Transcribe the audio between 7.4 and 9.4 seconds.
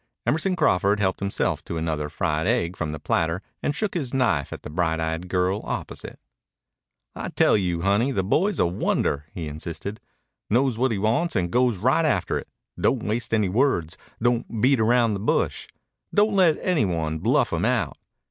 you, honey, the boy's a wonder,"